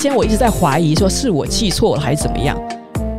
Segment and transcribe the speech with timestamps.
[0.00, 2.58] 前我一直在怀疑，说是我记错了还是怎么样。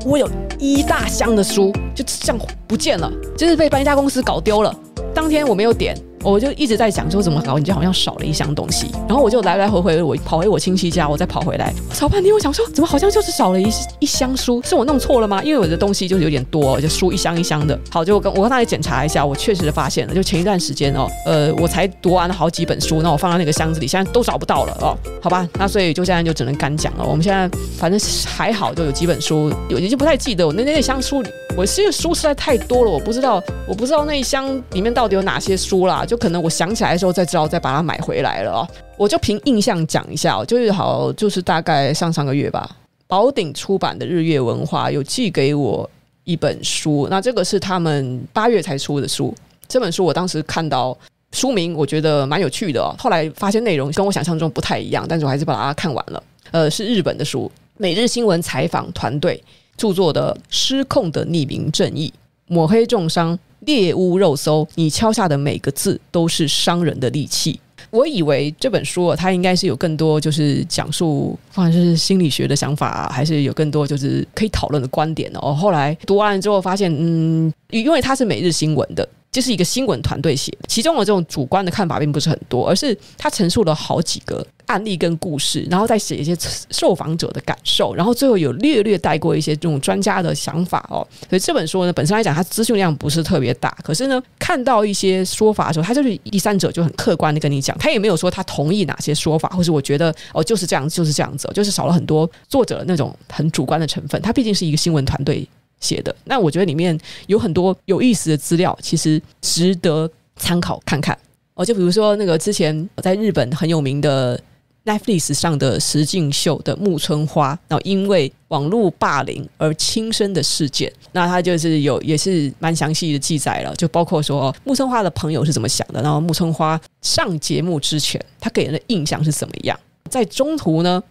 [0.03, 0.27] 我有
[0.57, 3.07] 一大箱的书就这样不见了，
[3.37, 4.75] 就是被搬家公司搞丢了。
[5.13, 5.95] 当天我没有点。
[6.23, 8.87] 我就一直在想，说怎么搞，你就好像少了一箱东西。
[9.07, 13.67] 然后我就来来回回，我跑回我亲戚家，我再跑回来，找半天，我想说，怎么好像就是少了一
[13.99, 14.61] 一箱书？
[14.63, 15.41] 是我弄错了吗？
[15.43, 17.77] 因为我的东西就是有点多，就书一箱一箱的。
[17.89, 24.97] 好，就我跟我刚才检查一下，我确实发现了，就前一段时间哦，呃，我才读完了好几本书，那我放在那个箱子里，现在都找不到了哦。
[25.21, 27.05] 好吧，那所以就现在就只能干讲了。
[27.05, 31.23] 我们现在反正还好，就有几本书，有已经不太记得我那那那箱书。
[31.57, 36.05] 我其实书实在太多了，我不知道，我不知道那一箱里面到底有哪些书啦。
[36.11, 38.67] 就可能我想起来的时候再知道，再把它买回来了哦。
[38.97, 42.69] 我就凭印象讲一下哦，就是好，就是大概上上个月吧，
[43.07, 45.89] 宝鼎出版的日月文化有寄给我
[46.25, 49.33] 一本书，那这个是他们八月才出的书。
[49.69, 50.97] 这本书我当时看到
[51.31, 52.93] 书名，我觉得蛮有趣的哦。
[52.99, 56.21] 后来发现内容跟我想象中不太一样，但是我还是把它看完了。
[56.51, 59.41] 呃，是日本的书，每日新闻采访团队。
[59.77, 62.13] 著作的失控的匿名正义，
[62.47, 67.59] 抹黑重伤，猎巫肉搜，你敲下的每个字都是伤人的利器。
[67.89, 75.53] 我以为这本书，它应该是有更多就是讲述，不管是心理学的想法，还是有更多就是可以讨论的观点哦。
[75.53, 79.07] 后来读完之后发现，嗯，因为它是每日新闻的。
[79.31, 86.35] 就是一个新闻团队写，其中的这种主观的看法并不是很多，而是他陈述了好几个案例跟故事，然后再写一些
[86.69, 91.07] 受访者的感受，然后最后有略略带过一些这种专家的想法哦。
[91.29, 104.21] 所以这本书呢，本身来讲，它资讯量不是特别大，可是呢，看到一些说法的时候，他就是第三者就很客观的跟你讲，他也没有说他同意哪些说法，或是我觉得哦就是这样，就是这样子，就是少了很多作者那种很主观的成分。
[104.21, 105.47] 他毕竟是一个新闻团队。
[105.81, 111.17] 写的，那我觉得里面有很多有意思的资料，其实值得参考看看
[111.55, 111.65] 哦。
[111.65, 114.41] 就比如说那个之前我在日本很有名的
[114.85, 129.79] Netflix 上的石敬秀的木村花，然后因为网络霸凌而轻生的事件，那他就是有也是蛮详细的记载了，就包括说木村花的朋友是怎么想的，然后木村花上节目之前他给人的印象是怎么样，
[130.09, 131.03] 在中途呢？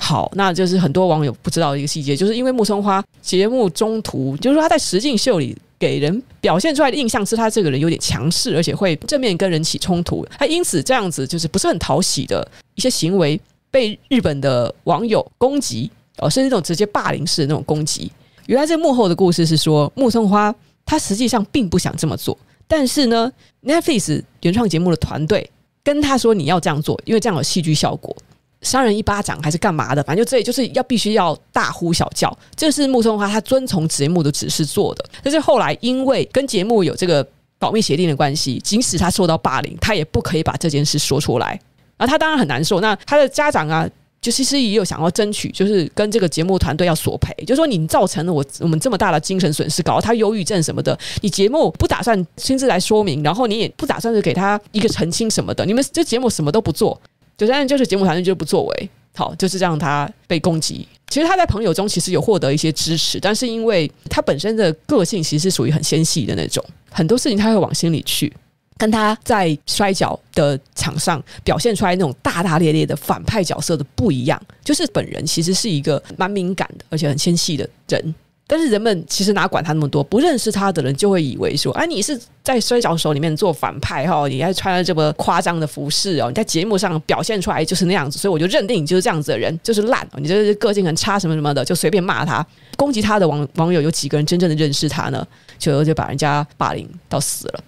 [0.00, 13.38] 好，那就是很多网友不知道的一个细节，就是因为木村花节目中途，就是说他在实境秀里给人表现出来的印象是他这个人有点强势，而且会正面跟人起冲突，他因此这样子就是不是很讨喜的一些行为
[13.70, 18.10] 被日本的网友攻击哦，甚至这种直接霸凌式的那种攻击。
[18.46, 20.54] 原来这幕后的故事是说，木村花
[20.86, 23.30] 他实际上并不想这么做，但是呢
[23.64, 25.50] ，Netflix 原创节目的团队
[25.82, 28.16] 跟他说你要这样做，因为这样有戏剧效果。
[28.60, 30.02] 扇人一巴掌还是干嘛的？
[30.02, 35.04] 反正就这里就是要必须要大呼小叫，这是木村花他遵从节目的指示做的。
[35.22, 37.26] 但是后来因为跟节目有这个
[37.58, 41.58] 保密协定的关系，即使他受到霸凌，他也不可以把这件事说出来。
[41.96, 42.80] 然后他当然很难受。
[42.80, 43.88] 那他的家长啊，
[44.20, 57.00] 就其实也有想要争取，就是跟这个节目团队要索赔，就说你造成了我我们这么大的精神损失，搞得他忧郁症什么的，你节目不打算亲自来说明，然后你也不打算是给他一个澄清什么的，你们这节目什么都不做。
[57.38, 60.86] 就当然就是节目团队就不作为，好，就是让他被攻击。
[61.08, 68.30] 其实他在朋友中其实有获得一些支持，但是因为他本身的个性其实是属于很纤细的那种，很多事情他会往心里去，
[68.76, 74.38] 跟他在摔跤的场上表现出来那种大大咧咧的反派角色的不一样。
[74.62, 78.14] 就是本人其实是一个蛮敏感的，而且很纤细的人。
[78.50, 92.44] 但是人们其实哪管他那么多，不认识他的人就会以为说，啊，你是在摔跤手里面做反派哈，你还穿了这么夸张的服饰哦，你在节目上表现出来就是那样子，所以我就认定你就是这样子的人，就是烂，你这是个性很差什么什么的，就随便骂他，
[92.78, 95.26] 攻击他的网网友有几个人真正的认识他呢？
[95.58, 97.64] 就就把人家霸凌到死了。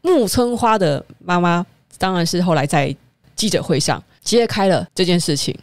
[0.00, 1.66] 木村花的妈妈
[1.98, 2.96] 当然是后来在
[3.36, 5.54] 记者会上揭开了这件事情，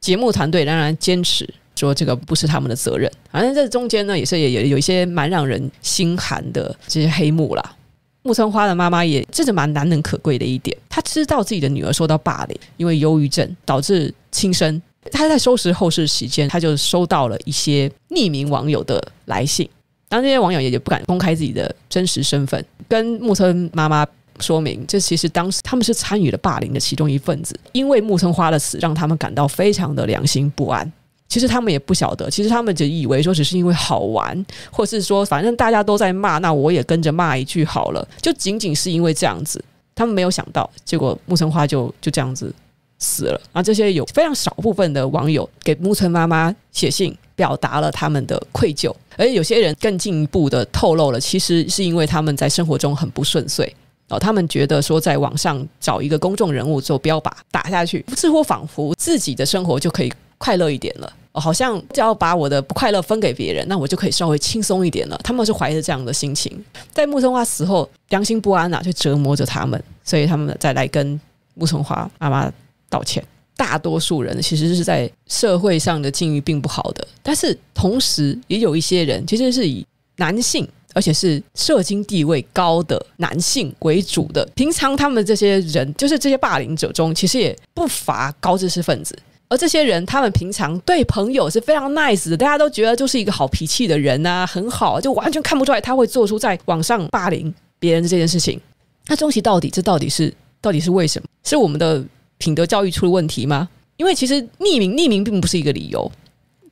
[0.00, 1.48] 节目团队仍然坚持。
[1.76, 7.76] 说这个不是他们的责任，反正这中间呢也是也有有一些蛮让人心寒的这些黑幕啦。
[8.22, 14.82] 木村花的妈妈也这是蛮难能可贵的一点，她知道自己的女儿受到霸凌，因为忧郁症导致轻生。
[15.12, 19.68] 她在收拾后事期间，她就收到了一些匿名网友的来信，
[20.08, 24.04] 当这些网友也就不敢公开自己的真实身份，跟木村妈妈
[24.40, 30.92] 说明，这其实当时他们是参与了霸凌的其中一份子，因为木村花的死让他们感到非常的良心不安。
[31.28, 38.06] 其实他们也不晓得，其实他们就以为说只是因为好玩，或是说反正大家都在骂，那我也跟着骂一句好了。
[38.22, 39.62] 就仅仅是因为这样子，
[39.94, 42.54] 他们没有想到，结果木村花就就这样子
[42.98, 43.40] 死了。
[43.52, 53.74] 然后这些有非常少部分的网友给木村妈妈写信，表达了他们的愧疚，而有些人更进一步的透露了，其实是因为他们在生活中很不顺遂。
[54.08, 61.12] 哦，他们觉得说，在网上找一个公众人物做标靶打下去，似乎仿佛自己的生活就可以快乐一点了。
[61.38, 65.20] 好像就要把我的不快乐分给别人，那我就可以稍微轻松一点了。
[65.22, 71.20] 他们是怀着这样的心情，在木村花死后，良心不安呐、啊，就折磨着他们，所以他们再来跟
[71.52, 72.50] 木村花妈妈
[72.88, 73.22] 道歉。
[73.54, 79.86] 大多数人其实是在社会上的境遇并不好的，但是同时也有一些人其实是以
[80.16, 84.42] 男性，而且是社经地位高的男性为主的。
[84.54, 89.14] 平常他们这些人，就是这些霸凌者中，其实也不乏高知识分子。
[89.48, 98.60] 而这些人，他们平常对朋友是非常 nice 的，大家都觉得就是一个好脾气的人啊，很好，就完全看不出来他会做出在网上霸凌别人这件事情。
[99.06, 101.28] 那终其到底，这到底是到底是为什么？
[101.44, 102.04] 是我们的
[102.38, 103.68] 品德教育出了问题吗？
[103.96, 106.10] 因为其实匿名匿名并不是一个理由，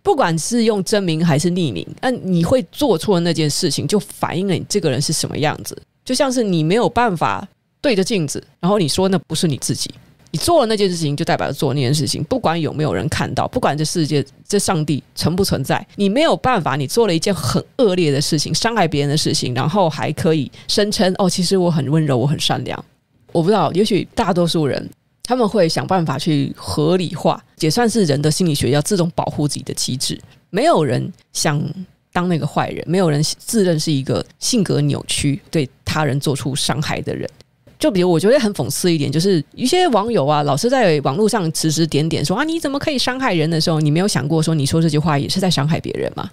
[0.03, 5.81] 不管是用真名还是匿名，那你会做错那件事情，就反映了你这个人是什么样子。
[6.05, 7.47] 就像是你没有办法
[7.81, 9.91] 对着镜子，然后你说那不是你自己。
[10.35, 16.75] 你做了那件事情，就代表做那件事情，不管有没有人看到，不管这世界这上帝存不存在，你没有办法。
[16.75, 22.85] 你做了一件很恶劣的事情，伤害别人的事情，然后还可以声称哦，其实我很温柔，我很善良。
[23.31, 24.91] 我不知道，也许大多数人
[25.23, 30.21] 他们会想办法去合理化，也算是人的心理学要自动保护自己的机制。
[30.51, 31.63] 没有人想
[32.13, 37.31] 当那个坏人，没有人自认是一个性格扭曲、对他人做出伤害的人。
[37.85, 46.31] 就比如，我觉得很讽刺一点，就是一些网友啊，老是在网络上指指点点说啊，你怎么可以伤害人的时候，你没有想过说，你说这句话也是在伤害别人吗？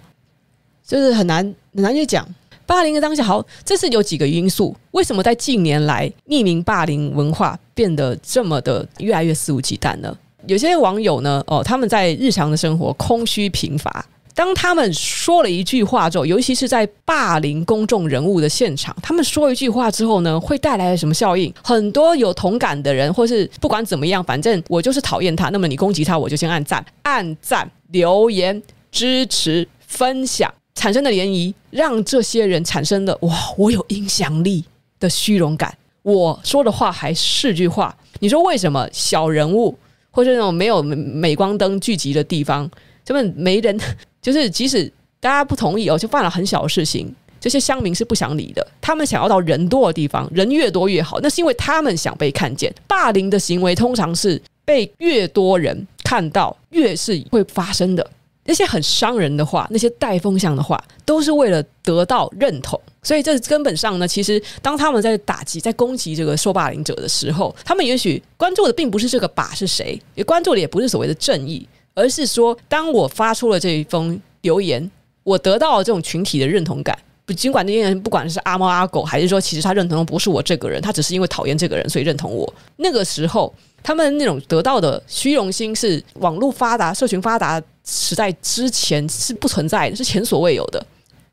[0.86, 1.44] 就是很难
[1.74, 2.26] 很难去讲。
[2.64, 4.74] 霸凌的当下，好，这是有几个因素。
[4.92, 10.16] 为什么在近年来匿名霸凌文化变得这么的越来越肆无忌惮呢？
[10.46, 14.02] 有些网友呢，哦，他们在日常的生活空虚贫乏。
[14.34, 21.52] 当他们说了一句话之后，尤其是在霸凌公众人物的现场，他们说一句话之后呢，会带来什么效应？
[21.62, 25.50] 很多有同感的人，或是不管怎么样，反正我就是讨厌他。
[25.50, 34.64] 那么你攻击他，我就先按赞、按赞、留言、支持、分享，产生的涟漪，让这些人产生的哇，我有影响力
[34.98, 35.76] 的虚荣感。
[36.02, 37.94] 我说的话还是句话。
[38.20, 39.76] 你说为什么小人物，
[40.10, 42.70] 或是那种没有镁光灯聚集的地方，
[43.04, 43.78] 根本没人？
[44.22, 44.90] 就是即使
[45.20, 48.66] 大家不同意哦，就犯了很小的事情，这些乡民是不想理的。
[48.80, 51.18] 他们想要到人多的地方，人越多越好。
[51.20, 52.72] 那是因为他们想被看见。
[52.86, 58.08] 霸凌的行为通常是被越多人看到，越是会发生的。
[58.44, 62.80] 那些很伤人的话，那些带风向的话，都是为了得到认同。
[63.00, 71.64] 所以这根本上呢，其实当他们在打击、在攻击这个受霸凌者的时候，他们也许关注的并不是这个靶是谁，也关注的也不是所谓的正义。
[71.94, 74.90] 而是说，当我发出了这一封留言，
[75.22, 76.98] 我得到了这种群体的认同感。
[77.24, 82.52] 不，尽管那些人不管是阿猫阿狗，还是说其实他认同的不是我这个人，他只是因为讨厌这个人，所以认同我。
[82.78, 90.84] 那个时候，他们那种得到的虚荣心是网络发达、社群发达时代之前是不存在的，是前所未有的。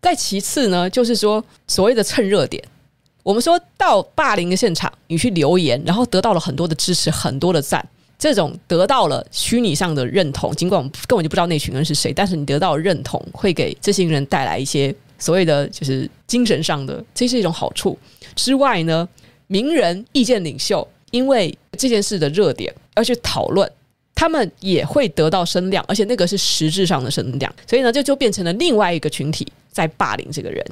[0.02, 2.64] 再其次呢，就是说所谓的蹭热点，
[3.24, 7.84] 我们说到霸凌的现场，你去留言，然后得到了很多的支持，很多的赞。
[8.20, 17.98] 这种得到了虚拟上的认同，尽管我们根本就不知道那群人是谁，但是你得到认同，会给这些人带来一些所谓的就是精神上的，这是一种好处。
[18.36, 19.08] 之外呢，
[19.48, 23.72] 名人、意见领袖因为这件事的热点而去讨论，
[24.14, 30.66] 他们也会得到声量，而且那个是实质上的声量，所以呢，就就变成了另外一个群体在霸凌这个人。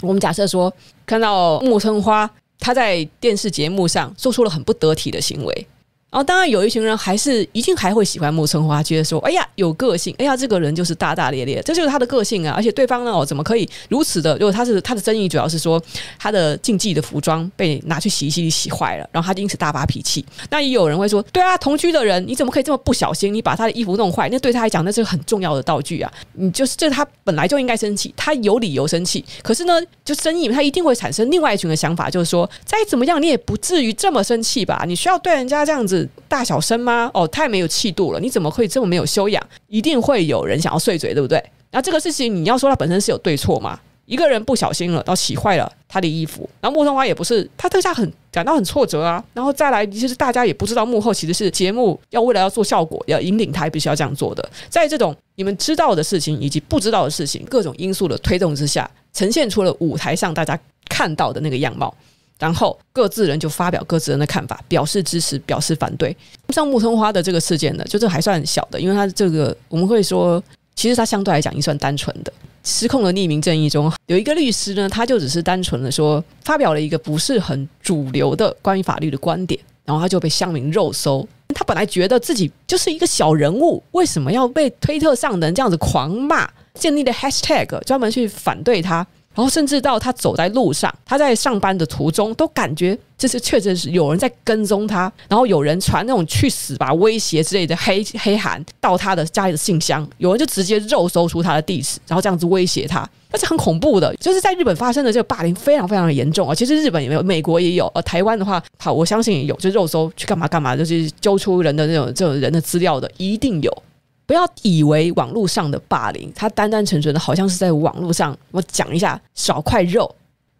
[0.00, 0.72] 我们假设说，
[1.04, 2.28] 看到木村花
[2.58, 5.66] 他在电视节目上做出了很不得体的行为。
[6.14, 10.14] 然后，当然有一群人还是一定还会喜欢木村花，觉得说：“哎呀，有个性！
[10.16, 12.54] 哎呀，这个人就是大大咧咧，这就是他的个性啊！
[12.56, 14.32] 而且对方呢，哦，怎么可以如此的？
[14.34, 15.82] 如果他是他的争议，主要是说
[16.16, 20.24] 他的竞技的服装被拿去洗衣机里洗坏了，然后他就因此大发脾气。
[20.50, 23.34] 那也有人会说：对啊，同居的人，你怎么可以这么不小心？
[23.34, 26.12] 你把他的衣服弄坏，那对他来讲，那是很重要的道具啊！
[26.34, 29.24] 你就是这，他本来就应该生气，他有理由生气。
[29.42, 34.84] 可是呢，就争议，他一定会产生另外一群的想法，就是说，再怎么样，你也不至于这么生气吧？
[34.86, 37.10] 你需要对人家这样子。”大小声吗？
[37.14, 38.20] 哦，太没有气度了！
[38.20, 39.42] 你怎么会这么没有修养？
[39.68, 41.38] 一定会有人想要碎嘴，对不对？
[41.70, 43.78] 然后这个事情你要说它本身是有对错吗？
[44.06, 49.24] 一个人不小心了，然后洗坏了他的衣服，然后木村花也不是，他当下很感到很挫折啊。
[49.32, 54.46] 然后再来，其实大家也不知道幕后其实是节目要为了要做效果，要引领他，必须要这样做的。
[54.68, 60.58] 在这种你们知道的事情以及不知道的事情各种因素的推动之下，呈现出了舞台上大家
[60.90, 61.94] 看到的那个样貌。
[62.38, 66.14] 然后各自人就发表各自人的看法，表示支持，表示反对。
[66.48, 70.42] 像木村花的这个事件呢，就这还算小的，因为他这个我们会说，
[70.74, 72.32] 其实他相对来讲已经算单纯的。
[72.64, 86.48] 失控的匿名正义中有一个律师呢，他就只是单纯的说发表了一个不是很主流的关于法律的观点，然后他就被乡民肉搜，他本来觉得自己就是一个小人物，为什么要被推特上的人这样子狂骂？
[86.74, 89.06] 建立的 hashtag 专门去反对他。
[89.34, 104.14] 然后甚至到他走在路上，他在上班的途中都感觉这是确实是有人在跟踪他，然后有人传那种去死吧威胁之类的黑黑函到他的家里的信箱，有人就直接肉搜出他的地址，然后这样子威胁他，那是很恐怖的。
[104.16, 113.82] 就是在日本发生的这个霸凌非常非常的严重啊，其实日本也没有，美国也有，呃，台湾的话，好，我相信也有，就肉搜去干嘛干嘛，就是揪出人的那种这种人的资料的，一定有。
[114.26, 120.14] 不要以为网络上的霸凌，它单单纯纯的好像是在网络上，我讲一下少块肉。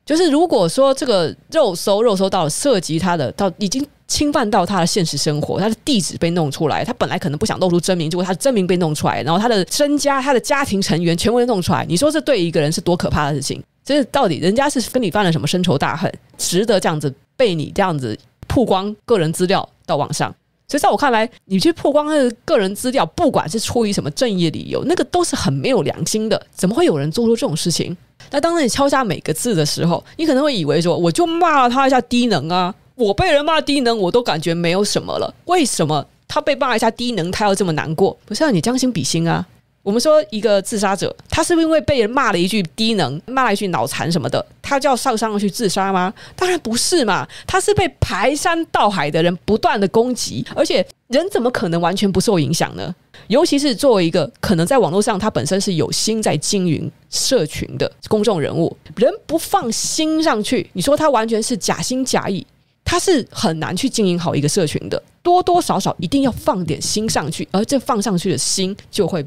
[0.05, 13.63] 就是如果说这个肉搜肉搜到了涉及他的，到已经侵犯到他的现实生活，他的地址被弄出来，他本来可能不想露出真名，结果他的真名被弄出来，然后他的身家、他的家庭成员全部都弄出来，你说这对一个人是多可怕的事情？
[13.83, 20.35] 这到底人家是跟你犯了什么深仇大恨，值得这样子被你这样子曝光个人资料到网上？
[20.75, 26.47] 所以在我看来，你去曝光他的个人资料，不管是出于什么正义理由，那个都是很没有良心的。
[26.53, 27.97] 怎么会有人做出这种事情？
[28.33, 35.33] 那当你敲下每个字的时候，你可能会以为说，我就骂了他一下低能啊，我被人骂低能，我都感觉没有什么了。
[35.45, 38.19] 为什么他被骂一下低能，他要这么难过？
[38.27, 39.47] 不是让你将心比心啊。
[39.85, 46.13] 我们说一个自杀者，他是不是因为被人骂了一句低能，骂了一句脑残什么的，他就要上上去自杀吗？
[46.35, 52.95] 当然不是嘛，他是被排山倒海的人不断的攻击，而且人怎么可能完全不受影响呢？
[53.27, 62.47] 尤其是作为一个可能在网络上他本身是有心在经营社群的公众人物，人不放心上去，你说他完全是假心假意，
[62.87, 69.23] 他是很难去经营好一个社群的，多多少少一定要放点心上去，而这放上去的心就会。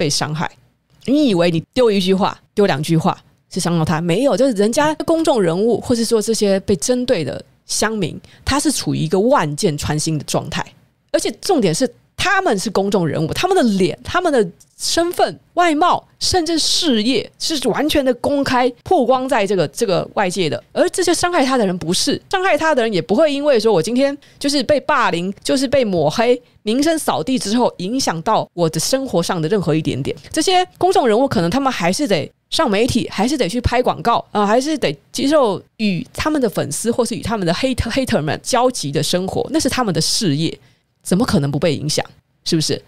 [0.00, 0.50] 被伤害，
[1.04, 4.00] 你以为你丢一句话、丢两句话是伤到他？
[4.00, 10.64] 没有，就是人家公众人物，或是说这些被针对的乡民，他是处于一个万箭穿心的状态，
[11.12, 11.86] 而且重点是。
[12.20, 14.46] 他们是公众人物，他们的脸、他们的
[14.76, 20.62] 身份、外貌，甚至事业，是完全的公开曝光在这个这个外界的。
[20.70, 30.14] 而这些伤害他的人，不是伤害他的人，也不会因为说我今天就是被霸凌，就是被抹黑、名声扫地之后，影响到我的生活上的任何一点点。
[30.30, 40.58] 这些公众人物，可能他们还是得上媒体，还是得去拍广告啊、还是得接受与他们的粉丝或是与他们的 hater hater 们交集的生活，那是他们的事业。
[41.02, 42.04] 怎么可能不被影响？
[42.44, 42.80] 是不是？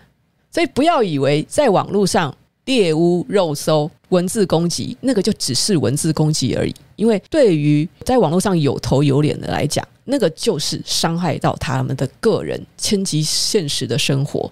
[0.51, 2.35] 所以不要以为在网络上
[2.67, 6.75] 猎巫、肉搜、文字攻击，那个就只是文字攻击而已。
[6.97, 14.51] 因为对于在网络上有头有脸的来讲，那个就是伤害到他们的个人，牵及现实的生活。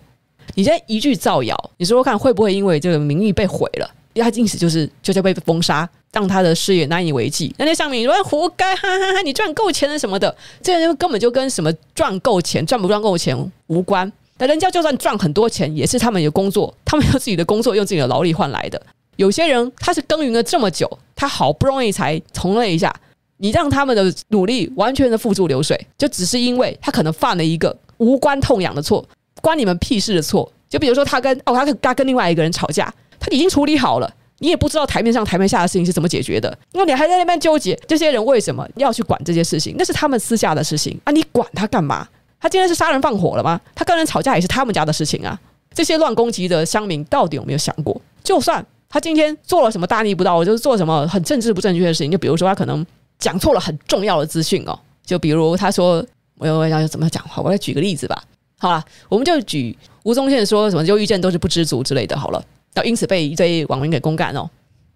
[0.55, 3.89] 你现在一句造谣，你说说看会不会因为这个名誉被毁了？
[4.15, 7.55] 他因此就是就在被封杀，让他的事业难以为继。
[7.59, 9.23] 那那上面你说活该，哈哈哈！
[9.23, 14.11] 你赚够钱了什么的，这些根本就跟什么赚够钱、赚不赚够钱无关。
[14.37, 18.81] 但人家就算赚很多钱，也是他们有工作，他们有自己的工作，用自己的劳力换来的。
[19.17, 22.95] 有些人他是耕耘了这么久，他好不容易才从了一下，
[23.37, 29.05] 你让他们的努力完全的付诸流水，就只是因为他可能犯了一个无关痛痒的错，
[29.43, 30.51] 关你们屁事的错。
[30.69, 32.93] 就比如说他跟哦，他跟他跟另外一个人吵架。
[33.21, 39.75] 他已经处理好了，你也不知道台面上台面下的事情是怎么解决的，那你还在那边纠结这些人为什么要去管这些事情？
[39.79, 42.09] 那是他们私下的事情啊，你管他干嘛？
[42.41, 43.61] 他今天是杀人放火了吗？
[43.75, 45.39] 他跟人吵架也是他们家的事情啊。
[45.75, 48.01] 这些乱攻击的乡民到底有没有想过？
[48.25, 52.85] 就算他今天做了什么大逆不道，就是做什么很政治不正确的事情，就比如说他可能
[53.19, 56.03] 讲错了很重要的资讯哦，就比如他说
[56.39, 58.23] 我要要怎么讲话，我来举个例子吧。
[58.59, 62.19] 好了，我们就举吴宗宪说什么忧郁症都是不知足之类的。
[62.19, 62.43] 好了。
[62.75, 64.49] 要因此被一堆网民给公干哦。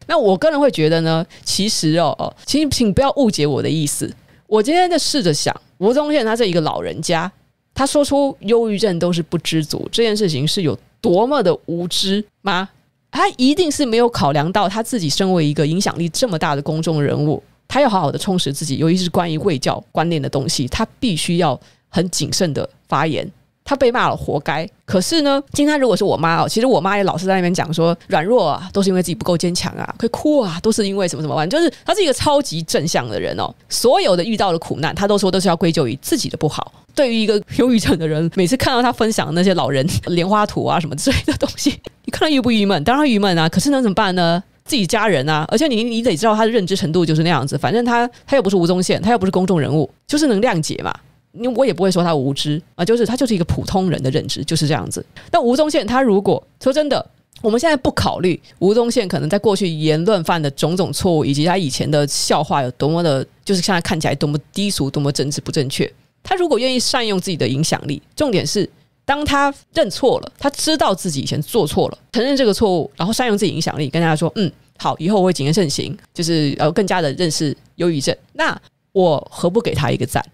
[0.07, 4.12] 那我个人会觉得呢，其实哦哦，请请不要误解我的意思。
[4.47, 7.31] 我今天在试着想，吴宗宪他这一个老人家，
[7.75, 12.69] 他说出忧郁症都是不知足这件事情是有多么的无知吗？
[13.11, 23.31] 他一定是没有考量到他自己身为一个影响力这么大的公众人物，他要好好的充实自己，尤其是关于卫教观念的东西，他必须要很谨慎的发言。
[23.64, 24.68] 他被骂了，活该。
[24.85, 33.52] 可是呢，今天如果是我妈哦，其实我妈也老是在那边讲说，软弱啊，都是因为自己不够坚强啊，会哭啊，都是因为什么什么玩意，就是他是一个超级正向的人哦。
[33.71, 36.73] 所有的遇到的苦难，他都说都是要归咎于自己的不好。
[36.94, 41.71] 对于一个忧郁症的人，每次看到他分享那些老人莲花图啊什么之类的东西，
[42.04, 42.85] 你看他郁不郁闷？
[42.85, 43.49] 当然郁闷啊。
[43.49, 44.42] 可是能怎么办呢？
[44.64, 47.59] 自己家人啊，而且你你得知道他的认知程度就是那样子。
[47.59, 50.94] 反正他他又不是吴宗宪，他又不是公众人物，就是能谅解嘛。
[51.34, 55.04] 因为我也不会说他无知啊，就是他就是一个普通人的认知，就是这样子。
[55.30, 57.04] 但吴宗宪他如果说真的，
[57.42, 65.90] 我们现在不考虑吴宗宪可能在过去言论犯的种种错误，以及他以前的笑话有多么的，就是现在看起来多么低俗、多么政治不正确。
[66.22, 68.68] 他如果愿意善用自己的影响力，重点是
[69.04, 78.58] 当他认错了，他知道自己以前做错了，承认这个错误，然后善用自己影响力，跟大家说：“嗯，好，以后我会谨言慎行，就是呃更加的认识忧郁症。”那
[78.92, 80.24] 我何不给他一个赞？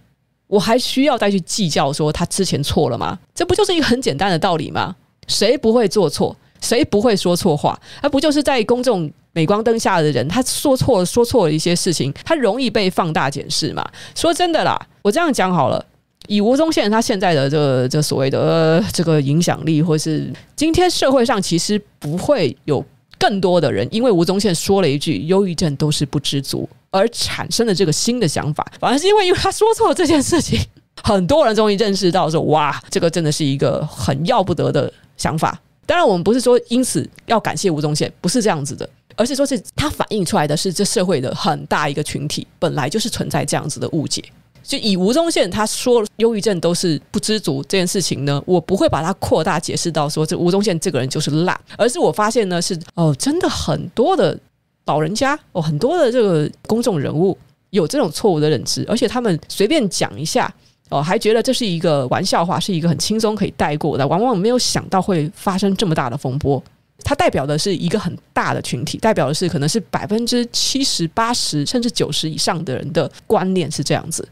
[0.50, 3.16] 我还需要再去计较说他之前错了吗？
[3.32, 4.96] 这不就是一个很简单的道理吗？
[5.28, 6.36] 谁不会做错？
[6.60, 7.80] 谁不会说错话？
[8.02, 13.88] 而不就是在公众镁光灯下的人，他说错了，说错了一些事情，他容易被放大检视嘛？
[14.16, 15.82] 说真的啦，我这样讲好了，
[16.26, 22.84] 以吴宗宪他现在的这这所谓的、呃、这个影响力，或是今天社会上其实不会有
[23.18, 30.60] 更多的人，因为吴宗宪说了一句“忧郁症都是不知足”而产生了这个新的想法，反而是因为因为他说错了这件事情，
[31.02, 44.22] 很多人终于认识到说：“哇，这个真的是一个很要不得的想法。”当然，我们不是说因此要感谢吴宗宪，不是这样子的，而是说是他反映出来的是这社会的很大一个群体本来就是存在这样子的误解。
[44.62, 54.38] 就以吴宗宪他说忧郁症都是不知足这件事情呢，我不会把它扩大解释到说这吴宗宪这个人就是烂，而是我发现呢是哦，真的很多的
[54.86, 57.36] 老人家哦，很多的这个公众人物
[57.70, 60.52] 有这种错误的认知，而且他们随便讲一下。
[60.88, 66.60] 哦，还觉得这是一个玩笑话，是一个很轻松可以带过的，往往没有想到会发生这么大的风波。
[67.04, 74.28] 它代表的是一个很大的群体，代表的是可能是百分之七十、八十甚至九十以上的人的观念是这样子。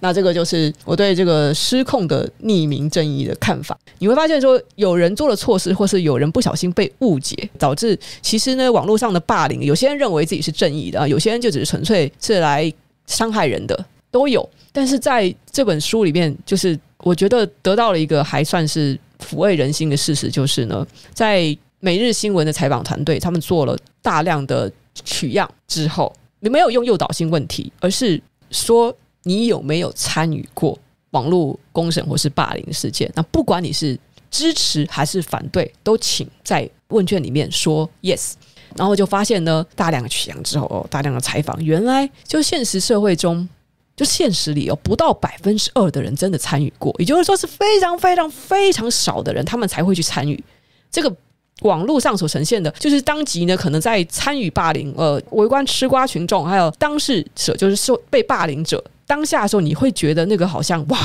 [0.00, 3.78] 那这个就是我对这个失控的匿名正义的看法。
[3.98, 12.72] 你会发现说，有人做了错事，或是有人不小心被误解，导致其实呢，网络上的霸凌，有些人认为自己是正义的，有些人就只是纯粹是来
[13.06, 14.48] 伤害人的，都有。
[14.72, 24.70] 但是在这本书里面，就是我觉得得到了一个还算是抚慰人心的事实，就是呢，在每日新闻的采访团队，他们做了大量的
[25.04, 28.20] 取样之后，你没有用诱导性问题，而是
[28.50, 28.94] 说
[29.26, 30.78] 你有没有参与过
[31.10, 33.10] 网络公审或是霸凌事件？
[33.14, 33.98] 那不管你是
[34.30, 38.34] 支持还是反对，都请在问卷里面说 yes。
[38.76, 43.48] 然后就发现呢，大量的取样之后，哦，大量的采访，原来就现实社会中。
[43.96, 50.38] 就现实里有不到百分之二的人真的参与过，也就是说是非常非常非常少的人，他们才会去参与。
[50.90, 51.10] 这个
[51.62, 60.98] 网络上所呈现的，就是当即呢，可能在参与霸凌，呃，围观吃瓜群众，还有当事者，就是受被霸凌者当下的时候，你会觉得那个好像哇，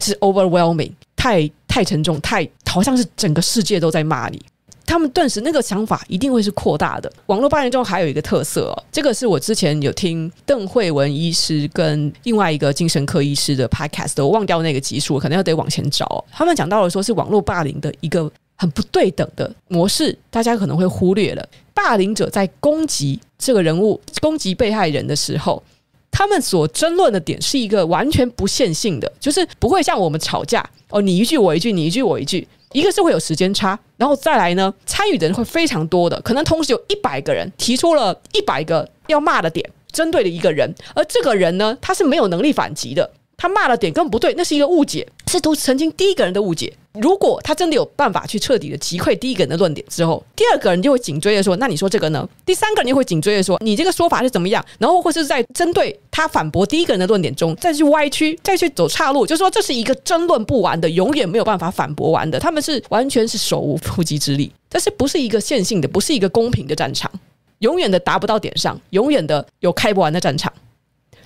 [0.00, 4.40] 是 overwhelming，太太沉重，太好像是整个世界都在骂你。
[4.86, 7.12] 他们顿时那个想法一定会是扩大的。
[7.26, 16.24] 网络霸凌中还有一个特色哦，这个是我之前有听邓惠文医师跟另外一个精神科医师的 podcast，我忘掉那个集数，我可能要得往前找。
[16.32, 21.48] 他们讲到了说是网络霸凌的一个很不对等的模式，大家可能会忽略了。
[21.72, 25.62] 霸凌者在攻击这个人物、攻击被害人的时候，
[26.10, 32.46] 他们所争论的点是一个完全不线性的，就是不会像我们吵架哦，你一句我一句，你一句我一句。
[32.72, 43.10] 一个是会有时间差，然后再来呢，参与的人会非常多的，可能同时有一百个人提出了一百个要骂的点，针对的一个人，而这个人呢，他是没有能力反击的。
[43.40, 46.70] 他骂的点根本不对，那是一个误解，是都曾经第一个人的误解。
[46.92, 62.38] 如果他真的有办法去彻底的击溃第一个人的论点之后，第二个人就会紧追的说：“那你说这个呢？”第三个人就会紧追的说：“你这个说法是怎么样？”然后或是在针对他反驳第一个人的论点中，再去歪曲，再去走岔路，就是说这是一个争论不完的，永远没有办法反驳完的。
[62.38, 67.10] 他们是完全是手无缚鸡之力，但是不是一个线性的，不是一个公平的战场，
[67.60, 70.52] 永远的达不到点上，永远的有开不完的战场。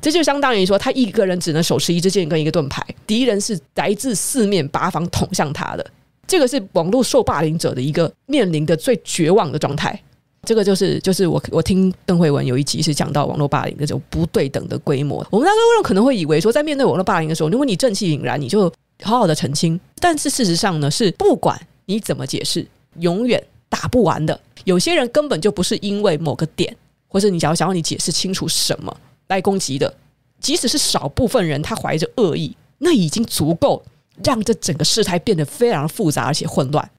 [0.05, 5.87] 这就相当于说，他一个人只能手持一支剑跟一个盾牌，敌人是来自四面八方捅向他的。
[6.27, 9.99] 这个是网络受霸凌者的一个面临的最绝望的状态。
[10.45, 15.27] 这个就是就是我我听邓慧文有一集是讲到网络霸凌的这种不对等的规模。
[15.31, 18.71] 我们大多数人可能会以为说，在面对网络霸凌的时候，如果你正气凛然，你就
[19.03, 19.81] 好好的澄清。
[20.01, 22.67] 但是事实上呢，是不管你怎么解释，
[22.99, 24.39] 永远打不完的。
[24.65, 26.77] 有些人根本就不是因为某个点，
[27.09, 28.95] 或者你想要想要你解释清楚什么。
[29.35, 29.95] 来攻击的，
[30.41, 33.83] 即使是少部分人，他怀着恶意，那已经足够
[34.23, 36.91] 让这整个事态变得非常复杂而且混乱。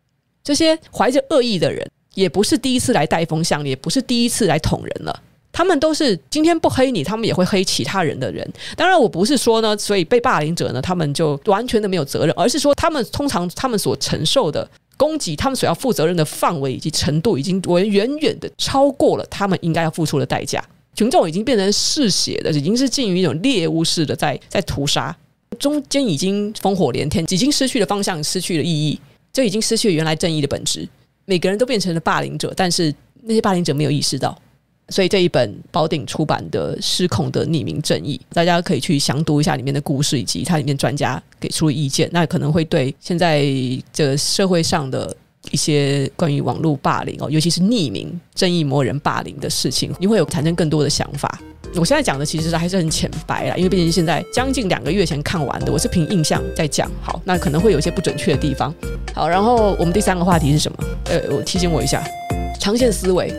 [0.44, 5.22] 这些怀着恶意的人，也不是第一次来带风向，也不是第一次来捅人了。
[5.52, 8.46] 他们都是今天不黑你，他们也会黑其他人的人。
[8.76, 20.62] 当然，我不是说呢，所以被霸凌者呢，他们就完全的没有责任，而是说他们通常他们所承受的攻击，他们所要负责任的范围以及程度，已经远远远的超过了他们应该要付出的代价。
[20.96, 25.16] 群众已经变成嗜血的，已经是近于一种猎物似的在在屠杀，
[25.60, 29.00] 中间已经烽火连天，已经失去了方向，失去了意义，
[29.34, 30.88] 就已经失去了原来正义的本质。
[31.26, 34.40] 每个人都变成了霸凌者，但是那些霸凌者没有意识到，
[34.90, 42.08] 所以这一本宝鼎出版的《失控的匿名正义》，大家可以去详读一下里面的故事，以及它里面专家给出的意见。
[42.14, 43.44] 那可能会对现在
[43.92, 45.16] 这个社会上的
[45.52, 51.40] 一些关于网络霸凌哦，尤其是匿名正义魔人霸凌的事情，你会有产生更多的想法。
[51.76, 56.90] 我现在讲的其实还是很浅白啦，因为毕竟现在将近两个月前看完的，我是凭印象在讲。
[57.02, 58.74] 好，那可能会有一些不准确的地方。
[59.14, 60.78] 好，然后我们第三个话题是什么？
[61.06, 62.02] 呃，我提醒我一下，
[62.62, 63.34] 长线思维。